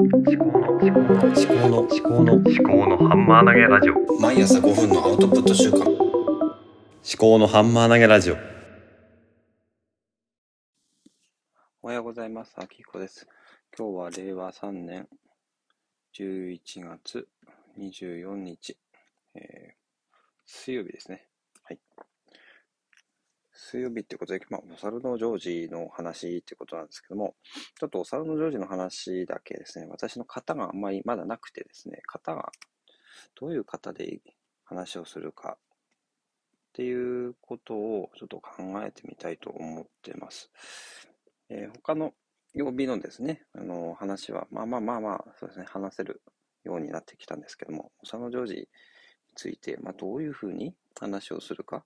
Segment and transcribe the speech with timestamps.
[0.00, 5.88] 思考の思考の思考の思考の思考のハンマー投げラジオ毎朝5分のアウトプット週間思
[7.16, 8.36] 考のハンマー投げラジオ
[11.82, 12.54] おはようございます。
[12.56, 13.28] あきこです。
[13.78, 15.06] 今日は令和3年
[16.18, 17.28] 11月
[17.78, 18.76] 24日、
[19.36, 19.84] えー
[20.46, 21.26] 水曜日ですね。
[23.64, 27.34] 水曜日ってことで、まあ、お猿のジョージの話ってことなんですけども、
[27.80, 32.52] ちょっとお猿のジョージの話だけですね、私の型があんまりまだなくてですね、型が
[33.40, 34.20] どういう型で
[34.64, 35.60] 話をするかっ
[36.74, 40.50] ていうことをちょっと考えてみたいと思ってます。
[41.48, 42.12] えー他の
[42.52, 46.22] 曜日のですね、あの話は、まあまあまあまあ、そうですね、話せる
[46.64, 48.68] ようになってきたんですけども、お佐野ジョージに
[49.34, 51.84] ついて、まあ、どういうふうに話をするか、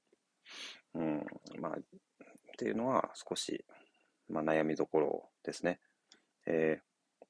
[0.94, 1.26] うん、
[1.60, 1.82] まあ、っ
[2.56, 3.64] ていうのは少し、
[4.28, 5.80] まあ、悩みどころですね。
[6.46, 7.24] えー、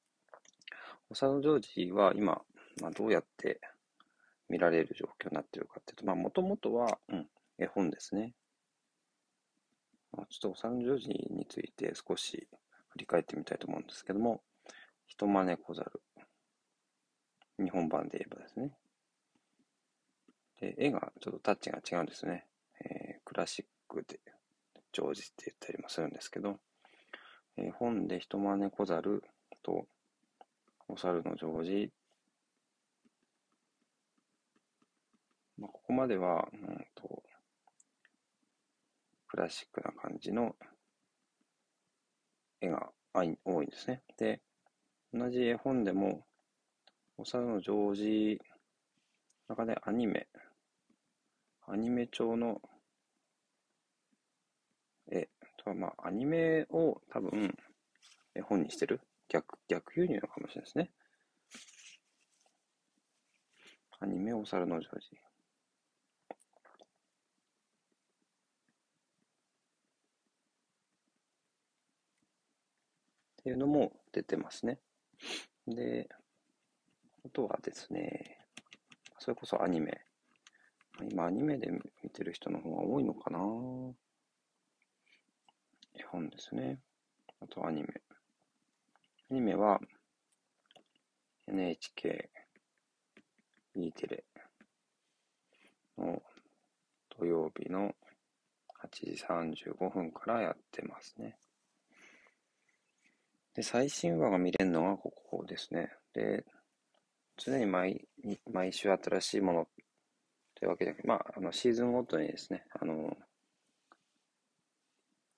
[1.09, 2.41] お佐野ジョージは今、
[2.81, 3.59] まあ、どうやって
[4.49, 8.33] 見られる状況になっているかっていうと、まあ、もともとは、うん、絵本ですね。
[10.11, 12.47] まあ、ちょっとお産ジョージについて少し
[12.89, 14.41] 振り返ってみたいと思うんですけども、
[15.05, 16.01] 人真似小猿。
[17.59, 18.71] 日本版で言えばですね。
[20.61, 22.45] で、絵がちょっとタッチが違うんですね。
[23.39, 24.19] クラシックで
[24.91, 26.59] ジョージって言ったりもするんですけど、
[27.55, 29.23] えー本で人真似小猿
[29.63, 29.85] と
[30.89, 31.89] お猿のジョージ。
[35.57, 37.23] まあ、ここまでは、うんと、
[39.29, 40.57] クラシックな感じの
[42.59, 44.01] 絵が多いんですね。
[44.17, 44.41] で、
[45.13, 46.25] 同じ絵本でも、
[47.17, 48.41] お猿のジョージ、
[49.47, 50.27] 中でアニメ、
[51.65, 52.61] アニメ調の
[55.63, 57.55] とは、まあ、アニメを多分、
[58.35, 59.01] 絵本にしてる？
[59.27, 60.89] 逆、逆輸入なのかもしれないですね。
[63.99, 65.07] アニメお猿のジョージ。
[73.39, 74.79] っていうのも出てますね。
[75.67, 76.09] で、
[77.25, 78.37] あとはですね、
[79.17, 80.01] それこそアニメ。
[81.09, 81.71] 今アニメで
[82.03, 83.39] 見てる人の方が多いのかな
[85.99, 86.79] 絵本ですね。
[87.41, 87.87] あとアニメ。
[89.29, 89.79] アニメは
[91.47, 92.29] NHK、
[93.75, 94.23] E テレ
[95.97, 96.21] の
[97.17, 97.93] 土曜日の
[98.81, 99.23] 8時
[99.75, 101.35] 35分からやってますね。
[103.55, 105.89] で、最新話が見れるのがここですね。
[106.13, 106.45] で、
[107.35, 108.07] 常に毎
[108.51, 109.67] 毎週新しいもの
[110.55, 113.17] というわけで、まあ、あのシーズンごとにですね、あの、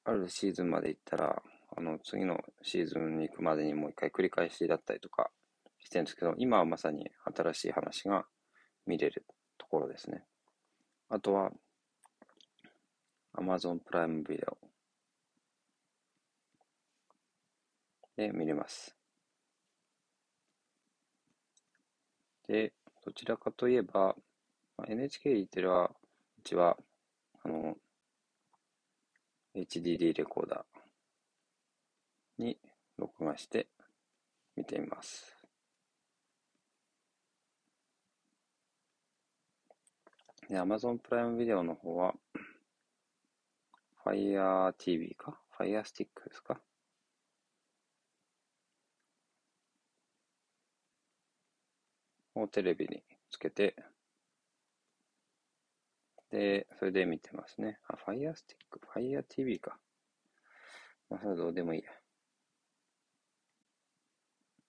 [0.03, 1.41] あるシーズンまで行ったら、
[1.75, 5.29] あの、次のシーズンに行くまでにもう一回繰り返しだったりとか
[5.79, 8.25] してるんですけど、今はまさに新しい話が
[8.85, 9.25] 見れる
[9.57, 10.23] ところですね。
[11.09, 11.51] あとは、
[13.37, 14.57] Amazon プライムビデオ
[18.17, 18.95] で見れます。
[22.47, 22.73] で、
[23.05, 24.15] どちらかといえば、
[24.87, 25.91] NHK テレは、
[26.39, 26.75] うちは、
[27.43, 27.75] あの、
[29.55, 32.57] HDD レコーダーに
[32.97, 33.67] 録画して
[34.55, 35.37] 見ています。
[40.47, 42.13] で、Amazon プライムビデオの方は、
[44.05, 46.59] Fire TV か ?Fire Stick ですか？
[52.35, 53.75] をテレビにつけて、
[56.31, 57.79] で、それで見てますね。
[57.87, 58.55] あ、Fire Stick、
[58.95, 59.77] Fire TV か。
[61.09, 61.91] まあ、それはどうでもいいや。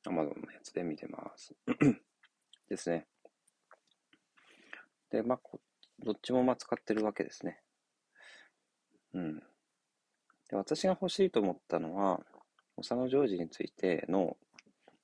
[0.07, 1.55] Amazon のやつで見てます。
[2.69, 3.07] ですね。
[5.11, 5.61] で、まあ、こ
[6.01, 7.61] どっちもまあ使ってるわけですね。
[9.15, 9.39] うん。
[10.49, 12.21] で、私が欲しいと思ったのは、
[12.77, 14.37] お佐野ジョージについての、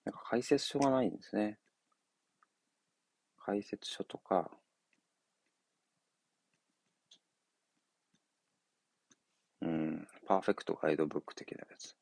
[0.05, 1.59] なんか解説書がないんですね。
[3.39, 4.51] 解説書とか、
[9.61, 11.97] うん、パーフェクトガイドブック的なやつ。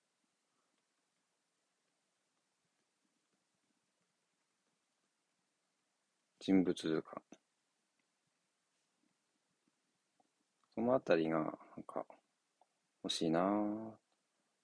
[6.40, 7.22] 人物図鑑。
[10.74, 11.52] そのあたりが、なん
[11.86, 12.04] か、
[13.04, 13.92] 欲しいなぁ。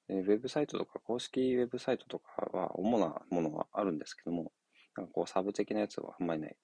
[0.09, 4.51] ウェブサイトとか、公式ウェブサイトとかは、主なものがあるんですけども、
[4.97, 6.57] なんかこう、サブ的なやつはあんまりない。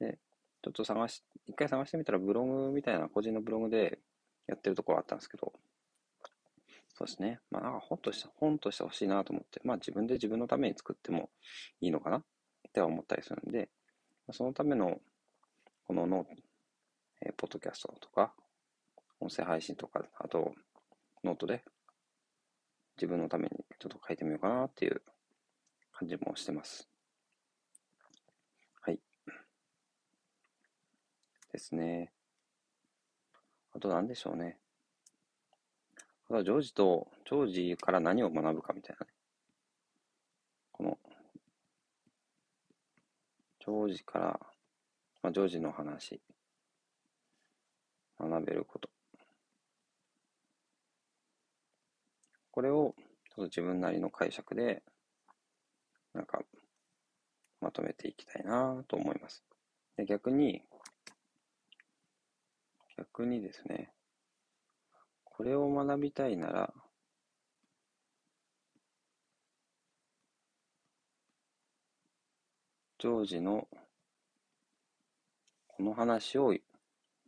[0.00, 0.18] で、
[0.62, 4.00] ちょっと探し、一回探してみたら、ブログみたいな、個人のブログで
[4.46, 5.54] やってるところあったんですけど、
[6.94, 7.40] そうですね。
[7.50, 11.30] まあ、なんか本として、本として欲しいなと思って、まあ自分で自分のために作っても
[11.80, 12.22] いいのかなっ
[12.72, 13.70] ては思ったりするんで、
[14.30, 15.00] そのための、
[15.86, 16.30] この note、
[17.22, 18.34] えー、ポッドキャストとか、
[19.20, 20.54] 音声配信とか、あと、
[21.24, 21.64] ノートで
[22.96, 25.02] 自分のためにちょっと書いてみようかなっていう
[25.92, 26.88] 感じもしてます。
[28.80, 29.00] はい。
[31.52, 32.12] ですね。
[33.74, 34.61] あと何でしょうね。
[36.32, 39.12] あとはジョージと、ジョージから何を学ぶかみたいなね。
[40.72, 40.98] この、
[43.60, 44.40] ジョージから、
[45.22, 46.22] まあ、ジョージの話、
[48.18, 48.88] 学べること。
[52.50, 52.94] これを、
[53.28, 54.82] ちょっと自分なりの解釈で、
[56.14, 56.40] なんか、
[57.60, 59.44] まとめていきたいなと思います。
[59.98, 60.62] で逆に、
[62.96, 63.92] 逆にですね、
[65.34, 66.72] これを学びたいなら、
[72.98, 73.66] ジョージの
[75.66, 76.54] この話を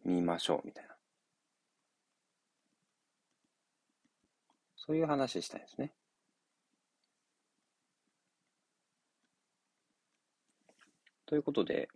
[0.04, 0.94] 見ましょうみたいな。
[4.76, 5.92] そういう話したいですね。
[11.24, 11.88] ということで、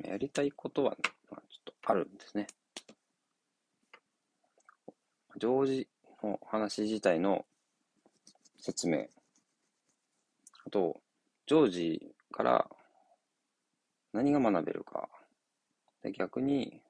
[0.00, 2.48] やりたいことは、ちょっとあるんですね。
[5.40, 5.88] 常時
[6.22, 7.46] の話自体の
[8.58, 9.06] 説明。
[10.66, 11.00] あと、
[11.46, 12.68] 常時から
[14.12, 15.08] 何が学べるか。
[16.02, 16.82] で逆に、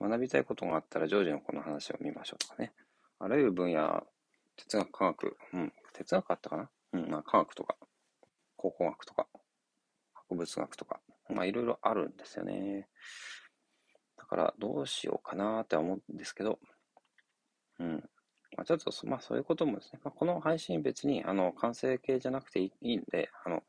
[0.00, 2.72] 学びたいことがあったら、常時のこの話を見ましょうとかね。
[3.20, 4.04] あらゆる分野、
[4.56, 6.70] 哲学、科学、うん、哲学あったかな？
[6.94, 7.76] うん、まあ科学とか、
[8.56, 9.28] 考古学とか、
[10.12, 12.88] 博物学とか、まあいろいろあるんですよね。
[14.16, 16.58] だからどうしようかなって思うんですけど、
[17.78, 18.10] うん。
[18.56, 23.62] まあ、ちょっと、まあそういうこともですね、まあ、この配信別に、あの、完成形じゃなくていいんで、あの、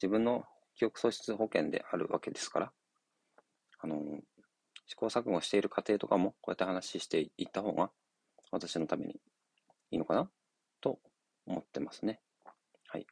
[0.00, 0.44] 自分の
[0.76, 2.72] 記憶喪失保険であるわけですから、
[3.78, 4.20] あの、
[4.86, 7.90] 試行錯誤している過程とかも、こうやって話していった方が、
[8.52, 9.14] 私のために
[9.90, 10.30] いいのかな
[10.80, 10.98] と
[11.46, 12.20] 思ってますね。
[12.88, 13.06] はい。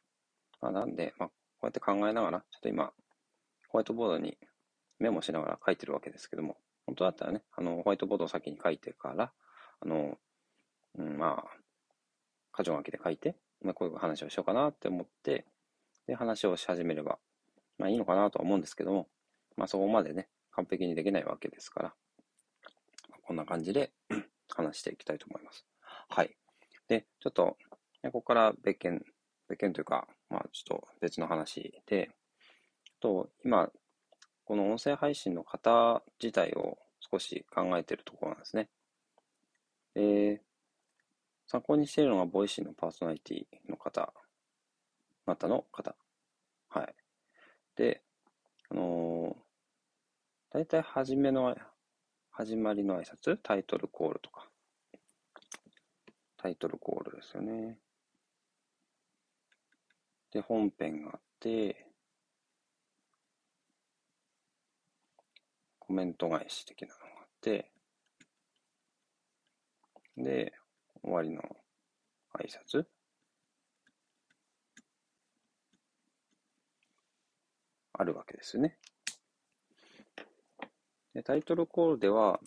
[0.61, 2.93] まあ、なんで、まあ、こうやって考えながら、ちょっと今、
[3.69, 4.37] ホワイトボードに
[4.99, 9.33] メモしながら書いてるわけですけども、本当だったらね、あの、ホワイトボードを先に書いてから、
[9.81, 10.17] あの、
[10.97, 15.45] うん、まあ、箇条書きで書いて、まあ、こういう話をしようかなって思って、
[16.07, 17.17] で、話をし始めれば、
[17.77, 19.07] まあいいのかなとは思うんですけども、
[19.57, 21.93] まあそこまでね、完璧にできないわけですから、
[23.23, 23.91] こんな感じで
[24.49, 25.65] 話していきたいと思います。
[26.09, 26.35] はい。
[26.87, 27.57] で、ちょっと、
[28.03, 29.03] ここから別件、
[29.49, 32.11] 別件というか、まあちょっと別の話で、
[32.99, 33.69] と、今、
[34.45, 38.69] この音声配信の型自体を少し考えているところなんですね。
[39.95, 40.41] で、
[41.55, 44.13] 参考にしているのが、 Voicy のパーソナリティの方、
[45.25, 45.95] またの方。
[46.67, 46.95] はい。
[47.77, 48.03] で、
[48.69, 51.55] あのー、大体初めの、
[52.29, 54.49] 始まりの挨拶、タイトルコールとか。
[56.35, 57.79] タイトルコールですよね。
[60.31, 61.87] で、本編があって、
[65.79, 67.71] コメント返し的なのがあって、
[70.17, 70.53] で、
[71.05, 71.41] 終わりの
[72.33, 72.85] 挨拶？
[77.93, 78.79] あるわけですね。
[81.13, 82.39] でタイトルコールでは、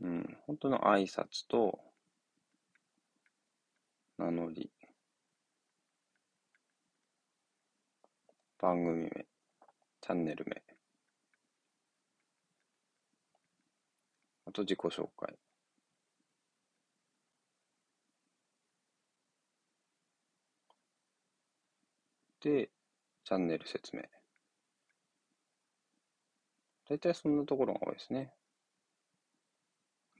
[0.00, 1.78] うん、本当の挨拶と、
[4.18, 4.72] 名乗り、
[8.58, 9.10] 番組名、
[10.00, 10.62] チャンネル名、
[14.46, 15.38] あと自己紹介。
[22.42, 22.70] で、
[23.24, 24.02] チャンネル説明。
[26.88, 28.32] 大体そんなところが多いですね。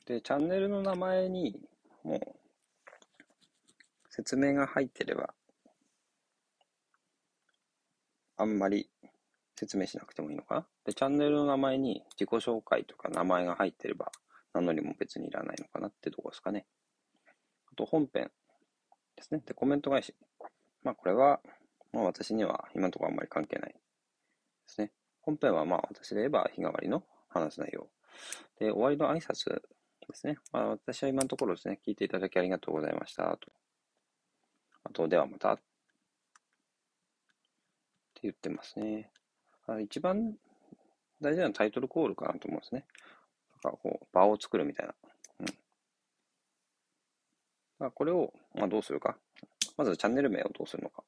[0.07, 1.61] で、チャンネルの名前に
[2.05, 2.21] もう
[4.09, 5.35] 説明が入ってれば、
[8.37, 8.89] あんまり
[9.57, 10.67] 説明しなくてもいいのかな。
[10.85, 14.13] で、チャンネルの名前に自己紹介とか名前が入ってれば、
[14.55, 16.67] 名乗りも別にいらないのかなってとこですかね。
[17.73, 18.31] あと本編
[19.17, 19.43] ですね。
[19.45, 20.15] で、コメント返し。
[20.83, 21.41] まあこれは
[21.93, 23.79] まあ私には今のところあんまり関係ないで
[24.67, 24.93] すね。
[25.23, 27.89] 本編はまあ私で言えば日替わりの話す内容。
[28.59, 29.61] で、終わりの挨拶で
[30.15, 30.37] すね。
[30.53, 33.25] まあ私は今のところですね、聞いていただきありがとうございました。
[33.25, 33.53] と。
[34.85, 35.55] あと、ではまた。
[35.55, 35.57] っ
[38.15, 39.11] て言ってますね。
[39.67, 40.35] あ一番
[41.21, 42.85] 大事なタイトルコールかなと思うんですね。
[43.65, 44.95] なんかこう、場を作るみたいな。
[45.41, 45.45] う
[47.85, 47.87] ん。
[47.87, 49.17] あ、これを、まあ、どうするか。
[49.77, 51.05] まずチャンネル名をどうするのか。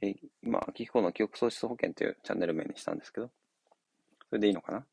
[0.00, 3.30] えー今、秋彦の記憶喪失保険というチャンネル名にしたんですけど、
[4.28, 4.78] それでいいのかな？
[4.78, 4.84] あ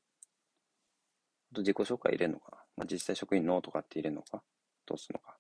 [1.54, 4.42] と自己紹介入れるのかな、まあ、実際職員のとかって入れるのか？
[4.86, 5.36] どうするのか？
[5.36, 5.40] っ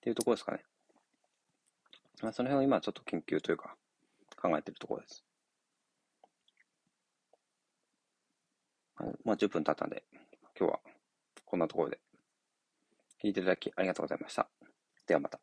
[0.00, 0.60] ていうところですかね。
[2.22, 3.74] まあ、その辺を今ちょっと研究というか
[4.40, 5.24] 考えているところです。
[9.24, 10.04] まあ、10分経ったんで、
[10.58, 10.80] 今日は
[11.46, 11.98] こんなところで
[13.24, 14.48] 聞いていただきありがとうございました。
[15.06, 15.40] ではまた。